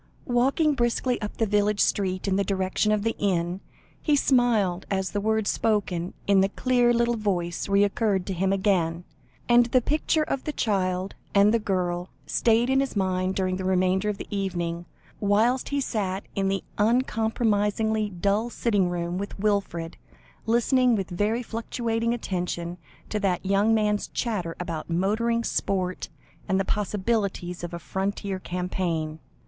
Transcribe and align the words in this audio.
Walking 0.25 0.73
briskly 0.73 1.21
up 1.21 1.37
the 1.37 1.45
village 1.45 1.79
street 1.79 2.27
in 2.27 2.35
the 2.35 2.43
direction 2.43 2.91
of 2.91 3.03
the 3.03 3.15
inn, 3.19 3.61
he 4.01 4.15
smiled, 4.15 4.87
as 4.89 5.11
the 5.11 5.21
words 5.21 5.51
spoken 5.51 6.15
in 6.25 6.41
the 6.41 6.49
clear 6.49 6.91
little 6.91 7.15
voice 7.17 7.69
recurred 7.69 8.25
to 8.25 8.33
him 8.33 8.51
again, 8.51 9.03
and 9.47 9.67
the 9.67 9.79
picture 9.79 10.23
of 10.23 10.43
the 10.43 10.53
child 10.53 11.13
and 11.35 11.53
the 11.53 11.59
girl 11.59 12.09
stayed 12.25 12.67
in 12.67 12.79
his 12.79 12.95
mind 12.95 13.35
during 13.35 13.57
the 13.57 13.63
remainder 13.63 14.09
of 14.09 14.17
the 14.17 14.25
evening, 14.35 14.85
whilst 15.19 15.69
he 15.69 15.79
sat 15.79 16.23
in 16.33 16.47
the 16.47 16.63
uncompromisingly 16.79 18.09
dull 18.09 18.49
sitting 18.49 18.89
room 18.89 19.19
with 19.19 19.37
Wilfred, 19.39 19.97
listening 20.47 20.95
with 20.95 21.11
very 21.11 21.43
fluctuating 21.43 22.11
attention 22.11 22.79
to 23.09 23.19
that 23.19 23.45
young 23.45 23.75
man's 23.75 24.07
chatter, 24.07 24.55
about 24.59 24.89
motoring, 24.89 25.43
sport, 25.43 26.09
and 26.49 26.59
the 26.59 26.65
possibilities 26.65 27.63
of 27.63 27.71
a 27.71 27.77
Frontier 27.77 28.39
campaign. 28.39 29.19